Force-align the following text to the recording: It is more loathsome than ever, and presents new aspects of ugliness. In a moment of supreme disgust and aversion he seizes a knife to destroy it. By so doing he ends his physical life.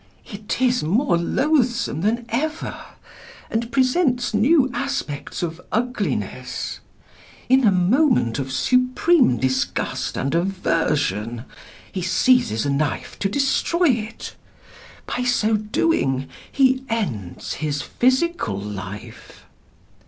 It 0.25 0.59
is 0.59 0.81
more 0.81 1.15
loathsome 1.15 2.01
than 2.01 2.25
ever, 2.29 2.73
and 3.51 3.71
presents 3.71 4.33
new 4.33 4.71
aspects 4.73 5.43
of 5.43 5.61
ugliness. 5.71 6.79
In 7.49 7.63
a 7.67 7.71
moment 7.71 8.39
of 8.39 8.51
supreme 8.51 9.37
disgust 9.37 10.17
and 10.17 10.33
aversion 10.33 11.45
he 11.91 12.01
seizes 12.01 12.65
a 12.65 12.71
knife 12.71 13.19
to 13.19 13.29
destroy 13.29 13.89
it. 13.89 14.33
By 15.05 15.23
so 15.23 15.55
doing 15.55 16.27
he 16.51 16.83
ends 16.89 17.53
his 17.61 17.83
physical 17.83 18.59
life. 18.59 19.45